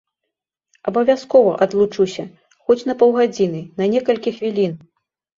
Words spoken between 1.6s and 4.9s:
адлучуся хоць на паўгадзіны, на некалькі хвілін.